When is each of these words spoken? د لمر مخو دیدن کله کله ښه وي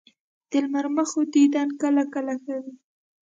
د 0.49 0.51
لمر 0.63 0.85
مخو 0.95 1.21
دیدن 1.33 1.69
کله 1.81 2.03
کله 2.13 2.33
ښه 2.43 2.55
وي 2.63 2.73